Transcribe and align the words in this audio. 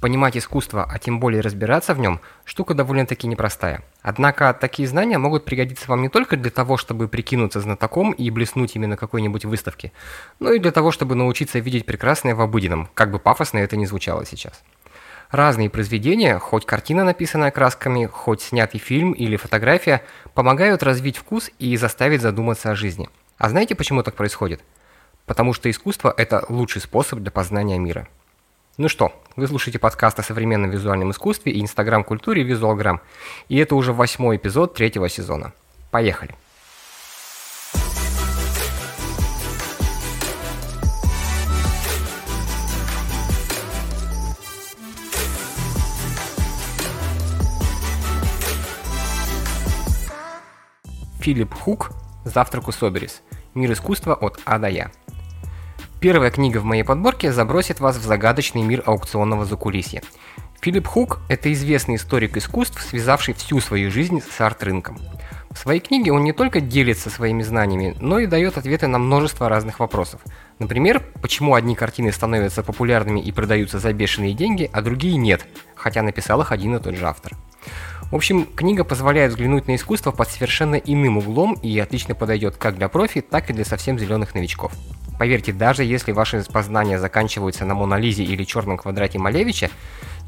Понимать 0.00 0.34
искусство, 0.34 0.88
а 0.90 0.98
тем 0.98 1.20
более 1.20 1.42
разбираться 1.42 1.92
в 1.92 1.98
нем, 1.98 2.20
штука 2.46 2.72
довольно-таки 2.72 3.26
непростая. 3.26 3.82
Однако 4.00 4.54
такие 4.58 4.88
знания 4.88 5.18
могут 5.18 5.44
пригодиться 5.44 5.84
вам 5.88 6.00
не 6.00 6.08
только 6.08 6.38
для 6.38 6.50
того, 6.50 6.78
чтобы 6.78 7.06
прикинуться 7.06 7.60
знатоком 7.60 8.12
и 8.12 8.30
блеснуть 8.30 8.76
именно 8.76 8.96
какой-нибудь 8.96 9.44
выставке, 9.44 9.92
но 10.38 10.52
и 10.52 10.58
для 10.58 10.72
того, 10.72 10.90
чтобы 10.90 11.16
научиться 11.16 11.58
видеть 11.58 11.84
прекрасное 11.84 12.34
в 12.34 12.40
обыденном, 12.40 12.88
как 12.94 13.10
бы 13.10 13.18
пафосно 13.18 13.58
это 13.58 13.76
ни 13.76 13.84
звучало 13.84 14.24
сейчас. 14.24 14.62
Разные 15.30 15.68
произведения, 15.68 16.38
хоть 16.38 16.64
картина, 16.64 17.04
написанная 17.04 17.50
красками, 17.50 18.06
хоть 18.06 18.40
снятый 18.40 18.80
фильм 18.80 19.12
или 19.12 19.36
фотография, 19.36 20.02
помогают 20.32 20.82
развить 20.82 21.18
вкус 21.18 21.50
и 21.58 21.76
заставить 21.76 22.22
задуматься 22.22 22.70
о 22.70 22.74
жизни. 22.74 23.10
А 23.36 23.50
знаете, 23.50 23.74
почему 23.74 24.02
так 24.02 24.14
происходит? 24.14 24.62
Потому 25.26 25.52
что 25.52 25.70
искусство– 25.70 26.12
это 26.16 26.44
лучший 26.48 26.80
способ 26.80 27.20
для 27.20 27.30
познания 27.30 27.78
мира. 27.78 28.08
Ну 28.78 28.88
что, 28.88 29.12
вы 29.36 29.46
слушаете 29.46 29.78
подкаст 29.78 30.20
о 30.20 30.22
современном 30.22 30.70
визуальном 30.70 31.10
искусстве 31.10 31.52
и 31.52 31.60
инстаграм-культуре 31.60 32.44
Визуалграм. 32.44 33.00
И 33.48 33.56
это 33.58 33.74
уже 33.74 33.92
восьмой 33.92 34.36
эпизод 34.36 34.74
третьего 34.74 35.08
сезона. 35.08 35.52
Поехали! 35.90 36.34
Филипп 51.20 51.52
Хук 51.52 51.90
«Завтрак 52.24 52.68
у 52.68 52.72
Соберис. 52.72 53.20
Мир 53.54 53.72
искусства 53.72 54.14
от 54.14 54.40
А 54.46 54.58
до 54.58 54.68
Я». 54.68 54.90
Первая 56.00 56.30
книга 56.30 56.58
в 56.60 56.64
моей 56.64 56.82
подборке 56.82 57.30
забросит 57.30 57.78
вас 57.78 57.98
в 57.98 58.02
загадочный 58.02 58.62
мир 58.62 58.82
аукционного 58.86 59.44
закулисья. 59.44 60.00
Филипп 60.62 60.86
Хук– 60.86 61.20
это 61.28 61.52
известный 61.52 61.96
историк 61.96 62.38
искусств, 62.38 62.80
связавший 62.80 63.34
всю 63.34 63.60
свою 63.60 63.90
жизнь 63.90 64.22
с 64.22 64.40
арт-рынком. 64.40 64.98
В 65.50 65.58
своей 65.58 65.80
книге 65.80 66.12
он 66.12 66.24
не 66.24 66.32
только 66.32 66.62
делится 66.62 67.10
своими 67.10 67.42
знаниями, 67.42 67.96
но 68.00 68.18
и 68.18 68.26
дает 68.26 68.56
ответы 68.56 68.86
на 68.86 68.98
множество 68.98 69.50
разных 69.50 69.78
вопросов. 69.78 70.22
Например, 70.58 71.02
почему 71.20 71.54
одни 71.54 71.74
картины 71.74 72.12
становятся 72.12 72.62
популярными 72.62 73.20
и 73.20 73.30
продаются 73.30 73.78
за 73.78 73.92
бешеные 73.92 74.32
деньги, 74.32 74.70
а 74.72 74.80
другие 74.80 75.18
нет, 75.18 75.46
хотя 75.74 76.00
написал 76.00 76.40
их 76.40 76.50
один 76.50 76.76
и 76.76 76.80
тот 76.80 76.96
же 76.96 77.06
автор. 77.06 77.34
В 78.10 78.16
общем, 78.16 78.44
книга 78.44 78.82
позволяет 78.82 79.30
взглянуть 79.30 79.68
на 79.68 79.76
искусство 79.76 80.10
под 80.10 80.28
совершенно 80.28 80.74
иным 80.74 81.18
углом 81.18 81.54
и 81.62 81.78
отлично 81.78 82.14
подойдет 82.14 82.56
как 82.56 82.76
для 82.76 82.88
профи, 82.88 83.20
так 83.20 83.50
и 83.50 83.52
для 83.52 83.64
совсем 83.64 83.98
зеленых 83.98 84.34
новичков. 84.34 84.72
Поверьте, 85.18 85.52
даже 85.52 85.84
если 85.84 86.12
ваши 86.12 86.42
познания 86.50 86.98
заканчиваются 86.98 87.64
на 87.64 87.74
Монолизе 87.74 88.24
или 88.24 88.42
черном 88.42 88.78
квадрате 88.78 89.18
Малевича, 89.18 89.70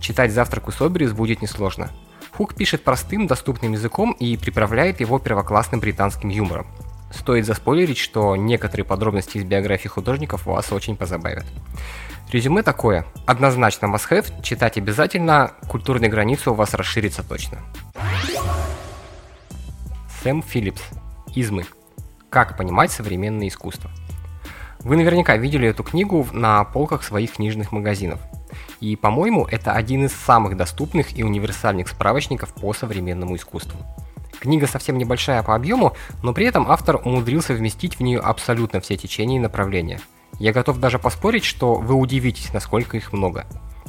читать 0.01 0.33
«Завтрак 0.33 0.69
у 0.69 0.71
Соберис» 0.71 1.13
будет 1.13 1.43
несложно. 1.43 1.91
Хук 2.33 2.55
пишет 2.55 2.85
простым, 2.85 3.27
доступным 3.27 3.73
языком 3.73 4.13
и 4.13 4.37
приправляет 4.37 5.01
его 5.01 5.19
первоклассным 5.19 5.81
британским 5.81 6.29
юмором. 6.29 6.67
Стоит 7.13 7.47
заспойлерить, 7.47 7.99
что 7.99 8.37
некоторые 8.37 8.85
подробности 8.85 9.39
из 9.39 9.45
биографии 9.45 9.89
художников 9.89 10.47
вас 10.47 10.73
очень 10.73 10.97
позабавят. 10.97 11.45
Резюме 12.33 12.63
такое. 12.63 13.05
Однозначно 13.27 13.87
must 13.87 14.09
have, 14.11 14.43
читать 14.43 14.79
обязательно, 14.79 15.53
культурные 15.69 16.11
границы 16.11 16.51
у 16.51 16.55
вас 16.55 16.73
расширятся 16.73 17.23
точно. 17.23 17.59
Сэм 20.23 20.43
Филлипс. 20.43 20.81
Измы. 21.35 21.67
Как 22.31 22.57
понимать 22.57 22.91
современное 22.91 23.49
искусство. 23.49 23.91
Вы 24.81 24.97
наверняка 24.97 25.37
видели 25.37 25.69
эту 25.69 25.85
книгу 25.85 26.27
на 26.33 26.65
полках 26.65 27.03
своих 27.03 27.33
книжных 27.35 27.71
магазинов. 27.71 28.19
И, 28.81 28.97
по-моему, 28.97 29.45
это 29.45 29.73
один 29.73 30.07
из 30.07 30.13
самых 30.13 30.57
доступных 30.57 31.19
и 31.19 31.23
универсальных 31.23 31.89
справочников 31.89 32.55
по 32.55 32.73
современному 32.73 33.37
искусству. 33.37 33.79
Книга 34.41 34.67
совсем 34.67 34.97
небольшая 34.97 35.43
по 35.43 35.55
объему, 35.55 35.93
но 36.23 36.33
при 36.33 36.47
этом 36.47 36.71
автор 36.71 36.97
умудрился 36.97 37.53
вместить 37.53 37.99
в 37.99 38.03
нее 38.03 38.21
абсолютно 38.21 38.81
все 38.81 38.97
течения 38.97 39.37
и 39.37 39.41
направления. 39.41 40.01
Я 40.43 40.53
готов 40.53 40.79
даже 40.79 40.99
поспорить, 40.99 41.45
что 41.45 41.75
вы 41.75 41.95
удивитесь, 41.95 42.53
насколько 42.53 42.97
их 42.97 43.13
много. 43.13 43.47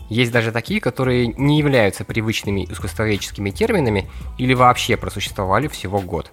Есть 0.09 0.31
даже 0.31 0.51
такие, 0.51 0.79
которые 0.79 1.27
не 1.27 1.57
являются 1.57 2.05
привычными 2.05 2.65
искусствоведческими 2.69 3.49
терминами 3.49 4.07
или 4.37 4.53
вообще 4.53 4.95
просуществовали 4.95 5.67
всего 5.67 5.99
год. 5.99 6.29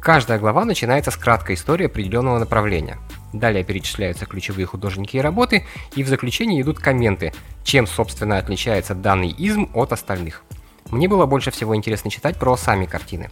Каждая 0.00 0.38
глава 0.38 0.64
начинается 0.64 1.10
с 1.10 1.16
краткой 1.16 1.56
истории 1.56 1.86
определенного 1.86 2.38
направления– 2.38 2.98
Далее 3.32 3.64
перечисляются 3.64 4.26
ключевые 4.26 4.66
художники 4.66 5.16
и 5.16 5.20
работы, 5.20 5.64
и 5.96 6.02
в 6.02 6.08
заключении 6.08 6.60
идут 6.60 6.78
комменты, 6.78 7.32
чем, 7.64 7.86
собственно, 7.86 8.38
отличается 8.38 8.94
данный 8.94 9.30
изм 9.30 9.70
от 9.74 9.92
остальных. 9.92 10.44
Мне 10.90 11.08
было 11.08 11.24
больше 11.24 11.50
всего 11.50 11.74
интересно 11.74 12.10
читать 12.10 12.38
про 12.38 12.56
сами 12.56 12.84
картины. 12.84 13.30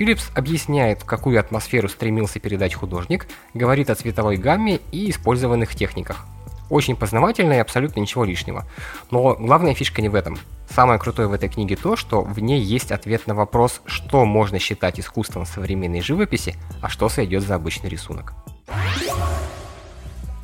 Филлипс 0.00 0.30
объясняет, 0.34 1.04
какую 1.04 1.38
атмосферу 1.38 1.86
стремился 1.90 2.40
передать 2.40 2.72
художник, 2.72 3.26
говорит 3.52 3.90
о 3.90 3.94
цветовой 3.94 4.38
гамме 4.38 4.80
и 4.92 5.10
использованных 5.10 5.74
техниках. 5.74 6.24
Очень 6.70 6.96
познавательно 6.96 7.52
и 7.52 7.58
абсолютно 7.58 8.00
ничего 8.00 8.24
лишнего. 8.24 8.64
Но 9.10 9.34
главная 9.34 9.74
фишка 9.74 10.00
не 10.00 10.08
в 10.08 10.14
этом. 10.14 10.38
Самое 10.70 10.98
крутое 10.98 11.28
в 11.28 11.34
этой 11.34 11.50
книге 11.50 11.76
то, 11.76 11.96
что 11.96 12.22
в 12.22 12.40
ней 12.40 12.62
есть 12.62 12.92
ответ 12.92 13.26
на 13.26 13.34
вопрос, 13.34 13.82
что 13.84 14.24
можно 14.24 14.58
считать 14.58 14.98
искусством 14.98 15.44
современной 15.44 16.00
живописи, 16.00 16.54
а 16.80 16.88
что 16.88 17.10
сойдет 17.10 17.42
за 17.42 17.56
обычный 17.56 17.90
рисунок. 17.90 18.32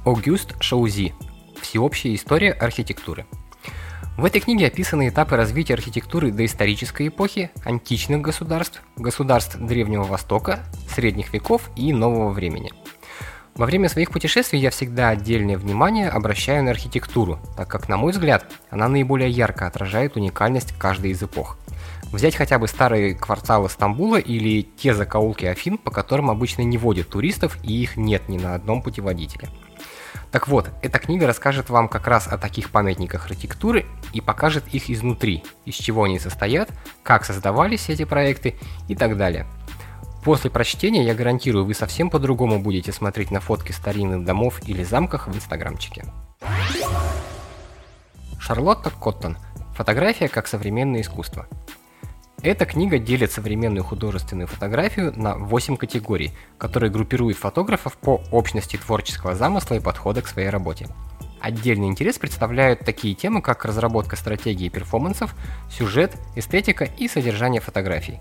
Огюст 0.05 0.55
Шаузи. 0.61 1.15
Всеобщая 1.63 2.15
история 2.15 2.53
архитектуры. 2.53 3.25
В 4.17 4.25
этой 4.25 4.41
книге 4.41 4.69
описаны 4.69 5.09
этапы 5.09 5.37
развития 5.37 5.75
архитектуры 5.75 6.31
доисторической 6.31 7.09
эпохи, 7.09 7.51
античных 7.67 8.23
государств, 8.23 8.83
государств 8.97 9.59
Древнего 9.59 10.05
Востока, 10.05 10.61
средних 10.89 11.35
веков 11.35 11.69
и 11.77 11.93
нового 11.93 12.31
времени. 12.31 12.73
Во 13.57 13.67
время 13.67 13.91
своих 13.91 14.11
путешествий 14.11 14.59
я 14.59 14.71
всегда 14.71 15.11
отдельное 15.11 15.59
внимание 15.59 16.09
обращаю 16.09 16.65
на 16.65 16.71
архитектуру, 16.71 17.39
так 17.59 17.69
как, 17.69 17.91
на 17.91 17.99
мой 17.99 18.13
взгляд, 18.13 18.51
она 18.71 18.89
наиболее 18.89 19.29
ярко 19.29 19.67
отражает 19.67 20.17
уникальность 20.17 20.73
каждой 20.79 21.11
из 21.11 21.23
эпох. 21.23 21.59
Взять 22.11 22.37
хотя 22.37 22.59
бы 22.59 22.69
старые 22.69 23.15
кварталы 23.15 23.69
Стамбула 23.69 24.17
или 24.17 24.63
те 24.63 24.95
закоулки 24.95 25.45
Афин, 25.45 25.77
по 25.77 25.91
которым 25.91 26.31
обычно 26.31 26.63
не 26.63 26.79
водят 26.79 27.11
туристов 27.11 27.59
и 27.63 27.83
их 27.83 27.99
нет 27.99 28.31
ни 28.31 28.39
на 28.39 28.55
одном 28.55 28.81
путеводителе– 28.81 29.51
так 30.31 30.49
вот, 30.49 30.71
эта 30.83 30.99
книга 30.99 31.27
расскажет 31.27 31.71
вам 31.71 31.89
как 31.89 32.07
раз 32.07 32.27
о 32.27 32.39
таких 32.39 32.71
памятниках 32.71 33.27
архитектуры 33.27 33.87
и 34.13 34.21
покажет 34.21 34.65
их 34.73 34.91
изнутри, 34.91 35.45
из 35.65 35.75
чего 35.75 36.05
они 36.05 36.19
состоят, 36.19 36.71
как 37.03 37.25
создавались 37.25 37.89
эти 37.89 38.05
проекты 38.05 38.57
и 38.89 38.95
так 38.95 39.17
далее. 39.17 39.47
После 40.25 40.51
прочтения, 40.51 41.05
я 41.05 41.15
гарантирую, 41.15 41.65
вы 41.65 41.73
совсем 41.73 42.11
по-другому 42.11 42.61
будете 42.61 42.93
смотреть 42.93 43.31
на 43.31 43.41
фотки 43.41 43.71
старинных 43.71 44.25
домов 44.25 44.61
или 44.67 44.83
замках 44.83 45.29
в 45.29 45.37
инстаграмчике. 45.37 46.05
Шарлотта 48.41 48.91
Коттон. 48.91 49.39
Фотография 49.77 50.29
как 50.29 50.49
современное 50.49 51.03
искусство. 51.03 51.47
Эта 52.43 52.67
книга 52.67 52.99
делит 52.99 53.33
современную 53.33 53.83
художественную 53.83 54.47
фотографию 54.47 55.13
на 55.17 55.37
8 55.37 55.77
категорий, 55.77 56.33
которые 56.59 56.93
группируют 56.93 57.39
фотографов 57.39 57.97
по 57.97 58.23
общности 58.31 58.77
творческого 58.77 59.35
замысла 59.35 59.75
и 59.75 59.81
подхода 59.81 60.23
к 60.23 60.29
своей 60.29 60.51
работе. 60.51 60.87
Отдельный 61.41 61.89
интерес 61.89 62.19
представляют 62.19 62.81
такие 62.81 63.15
темы, 63.15 63.41
как 63.41 63.65
разработка 63.65 64.17
стратегии 64.17 64.69
перформансов, 64.69 65.35
сюжет, 65.71 66.17
эстетика 66.35 66.85
и 66.85 67.09
содержание 67.09 67.61
фотографий. 67.61 68.21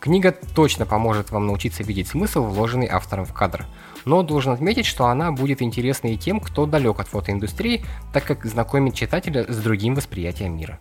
Книга 0.00 0.32
точно 0.54 0.86
поможет 0.86 1.30
вам 1.30 1.46
научиться 1.46 1.82
видеть 1.82 2.08
смысл, 2.08 2.44
вложенный 2.44 2.86
автором 2.86 3.24
в 3.24 3.32
кадр, 3.32 3.66
но 4.04 4.22
должен 4.22 4.52
отметить, 4.52 4.86
что 4.86 5.06
она 5.06 5.32
будет 5.32 5.62
интересна 5.62 6.08
и 6.08 6.16
тем, 6.16 6.40
кто 6.40 6.66
далек 6.66 7.00
от 7.00 7.08
фотоиндустрии, 7.08 7.84
так 8.12 8.24
как 8.24 8.44
знакомит 8.44 8.94
читателя 8.94 9.44
с 9.48 9.56
другим 9.56 9.94
восприятием 9.94 10.56
мира. 10.56 10.78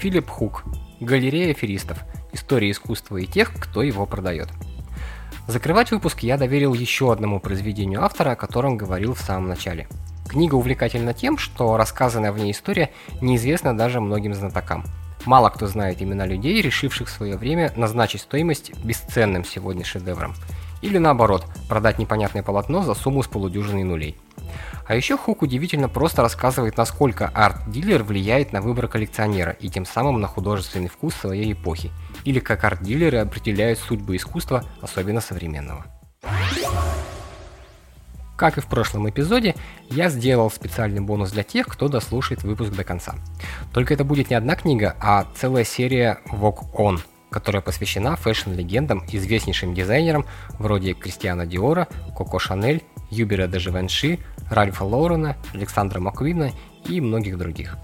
Филипп 0.00 0.30
Хук. 0.30 0.64
Галерея 1.00 1.50
аферистов. 1.50 1.98
История 2.32 2.70
искусства 2.70 3.18
и 3.18 3.26
тех, 3.26 3.52
кто 3.52 3.82
его 3.82 4.06
продает. 4.06 4.48
Закрывать 5.46 5.90
выпуск 5.90 6.20
я 6.20 6.38
доверил 6.38 6.72
еще 6.72 7.12
одному 7.12 7.38
произведению 7.38 8.02
автора, 8.02 8.30
о 8.30 8.36
котором 8.36 8.78
говорил 8.78 9.12
в 9.12 9.20
самом 9.20 9.48
начале. 9.48 9.88
Книга 10.26 10.54
увлекательна 10.54 11.12
тем, 11.12 11.36
что 11.36 11.76
рассказанная 11.76 12.32
в 12.32 12.38
ней 12.38 12.52
история 12.52 12.92
неизвестна 13.20 13.76
даже 13.76 14.00
многим 14.00 14.32
знатокам. 14.32 14.84
Мало 15.26 15.50
кто 15.50 15.66
знает 15.66 16.00
имена 16.00 16.24
людей, 16.24 16.62
решивших 16.62 17.08
в 17.08 17.12
свое 17.12 17.36
время 17.36 17.70
назначить 17.76 18.22
стоимость 18.22 18.72
бесценным 18.82 19.44
сегодня 19.44 19.84
шедевром. 19.84 20.32
Или 20.80 20.96
наоборот, 20.96 21.44
продать 21.68 21.98
непонятное 21.98 22.42
полотно 22.42 22.82
за 22.82 22.94
сумму 22.94 23.22
с 23.22 23.26
полудюжиной 23.26 23.84
нулей. 23.84 24.16
А 24.90 24.96
еще 24.96 25.16
Хук 25.16 25.42
удивительно 25.42 25.88
просто 25.88 26.20
рассказывает, 26.20 26.76
насколько 26.76 27.30
арт-дилер 27.32 28.02
влияет 28.02 28.52
на 28.52 28.60
выбор 28.60 28.88
коллекционера 28.88 29.52
и 29.52 29.68
тем 29.68 29.86
самым 29.86 30.20
на 30.20 30.26
художественный 30.26 30.88
вкус 30.88 31.14
своей 31.14 31.52
эпохи, 31.52 31.92
или 32.24 32.40
как 32.40 32.64
арт-дилеры 32.64 33.18
определяют 33.18 33.78
судьбу 33.78 34.16
искусства, 34.16 34.64
особенно 34.80 35.20
современного. 35.20 35.86
Как 38.36 38.58
и 38.58 38.60
в 38.60 38.66
прошлом 38.66 39.08
эпизоде, 39.08 39.54
я 39.90 40.08
сделал 40.08 40.50
специальный 40.50 41.00
бонус 41.00 41.30
для 41.30 41.44
тех, 41.44 41.68
кто 41.68 41.86
дослушает 41.86 42.42
выпуск 42.42 42.72
до 42.72 42.82
конца. 42.82 43.14
Только 43.72 43.94
это 43.94 44.02
будет 44.02 44.28
не 44.28 44.34
одна 44.34 44.56
книга, 44.56 44.96
а 44.98 45.24
целая 45.36 45.62
серия 45.62 46.18
Walk 46.32 46.72
On, 46.74 46.98
которая 47.30 47.62
посвящена 47.62 48.16
фэшн-легендам, 48.16 49.04
известнейшим 49.12 49.72
дизайнерам 49.72 50.26
вроде 50.58 50.94
Кристиана 50.94 51.46
Диора, 51.46 51.86
Коко 52.16 52.40
Шанель, 52.40 52.82
Юбера 53.10 53.46
де 53.46 53.60
Ральфа 54.50 54.84
Лорена, 54.84 55.36
Александра 55.54 56.00
Маккуина 56.00 56.52
и 56.86 57.00
многих 57.00 57.38
других. 57.38 57.78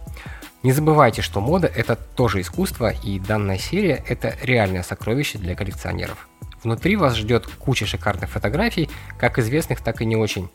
Не 0.63 0.73
забывайте, 0.73 1.23
что 1.23 1.41
мода– 1.41 1.67
это 1.75 1.97
тоже 1.97 2.41
искусство, 2.41 2.91
и 2.91 3.21
данная 3.21 3.59
серия– 3.59 4.03
это 4.09 4.35
реальное 4.43 4.83
сокровище 4.83 5.39
для 5.39 5.55
коллекционеров. 5.55 6.29
Внутри 6.65 6.97
вас 6.97 7.15
ждет 7.15 7.47
куча 7.47 7.87
шикарных 7.87 8.29
фотографий, 8.29 8.91
как 9.19 9.39
известных, 9.39 9.81
так 9.81 10.03
и 10.03 10.05
не 10.05 10.17
очень. 10.17 10.49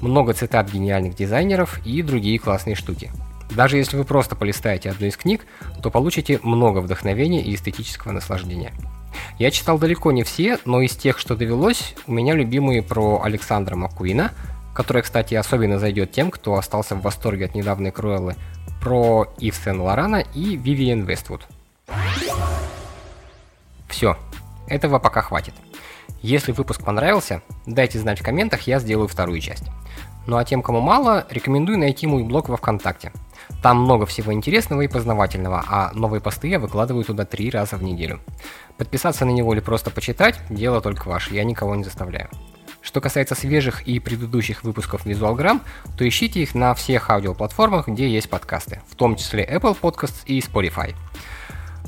Много 0.00 0.32
цитат 0.32 0.72
гениальных 0.72 1.14
дизайнеров 1.14 1.78
и 1.86 2.02
другие 2.02 2.38
классные 2.38 2.74
штуки. 2.74 3.12
Даже 3.52 3.76
если 3.76 3.96
вы 3.96 4.04
просто 4.04 4.34
полистаете 4.34 4.90
одну 4.90 5.06
из 5.06 5.16
книг, 5.16 5.46
то 5.82 5.90
получите 5.90 6.40
много 6.42 6.78
вдохновения 6.78 7.42
и 7.42 7.54
эстетического 7.54 8.10
наслаждения. 8.10 8.72
Я 9.38 9.50
читал 9.50 9.78
далеко 9.78 10.10
не 10.10 10.24
все, 10.24 10.58
но 10.64 10.80
из 10.80 10.96
тех, 10.96 11.18
что 11.18 11.36
довелось, 11.36 11.94
у 12.06 12.12
меня 12.12 12.34
любимые 12.34 12.82
про 12.82 13.22
Александра 13.22 13.76
Маккуина, 13.76 14.32
которая, 14.74 15.02
кстати, 15.02 15.34
особенно 15.34 15.78
зайдет 15.78 16.12
тем, 16.12 16.30
кто 16.30 16.54
остался 16.54 16.94
в 16.94 17.02
восторге 17.02 17.46
от 17.46 17.54
недавней 17.54 17.90
Круэллы, 17.90 18.36
про 18.80 19.32
Ив 19.38 19.54
Сен 19.54 19.80
Лорана 19.80 20.24
и 20.34 20.56
Вивиен 20.56 21.04
Вествуд. 21.04 21.46
Все, 23.88 24.16
этого 24.66 24.98
пока 24.98 25.22
хватит. 25.22 25.54
Если 26.22 26.52
выпуск 26.52 26.84
понравился, 26.84 27.42
дайте 27.66 27.98
знать 27.98 28.20
в 28.20 28.24
комментах, 28.24 28.62
я 28.62 28.78
сделаю 28.78 29.08
вторую 29.08 29.40
часть. 29.40 29.64
Ну 30.26 30.36
а 30.36 30.44
тем, 30.44 30.62
кому 30.62 30.80
мало, 30.80 31.26
рекомендую 31.30 31.78
найти 31.78 32.06
мой 32.06 32.22
блог 32.22 32.48
во 32.48 32.56
Вконтакте. 32.56 33.12
Там 33.60 33.82
много 33.82 34.06
всего 34.06 34.32
интересного 34.32 34.82
и 34.82 34.88
познавательного, 34.88 35.64
а 35.68 35.90
новые 35.94 36.20
посты 36.20 36.48
я 36.48 36.58
выкладываю 36.58 37.04
туда 37.04 37.24
три 37.24 37.50
раза 37.50 37.76
в 37.76 37.82
неделю. 37.82 38.20
Подписаться 38.78 39.24
на 39.24 39.30
него 39.30 39.52
или 39.52 39.60
просто 39.60 39.90
почитать– 39.90 40.40
дело 40.50 40.80
только 40.80 41.08
ваше, 41.08 41.34
я 41.34 41.44
никого 41.44 41.74
не 41.74 41.84
заставляю. 41.84 42.28
Что 42.92 43.00
касается 43.00 43.34
свежих 43.34 43.88
и 43.88 43.98
предыдущих 44.00 44.64
выпусков 44.64 45.06
Visualgram, 45.06 45.62
то 45.96 46.06
ищите 46.06 46.42
их 46.42 46.54
на 46.54 46.74
всех 46.74 47.08
аудиоплатформах, 47.08 47.88
где 47.88 48.06
есть 48.06 48.28
подкасты, 48.28 48.82
в 48.86 48.96
том 48.96 49.16
числе 49.16 49.48
Apple 49.50 49.74
Podcasts 49.80 50.20
и 50.26 50.40
Spotify. 50.40 50.94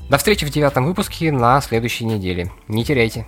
До 0.08 0.16
встречи 0.16 0.46
в 0.46 0.50
девятом 0.50 0.86
выпуске 0.86 1.30
на 1.30 1.60
следующей 1.60 2.06
неделе. 2.06 2.50
Не 2.68 2.86
теряйте. 2.86 3.26